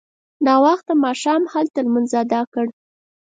ناوخته 0.45 0.93
ماښام 1.05 1.43
هلته 1.53 1.79
لمونځ 1.85 2.11
اداء 2.21 2.45
کړ. 2.53 2.65